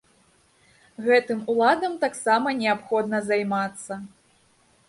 [1.07, 3.93] Гэтым уладам таксама неабходна займацца.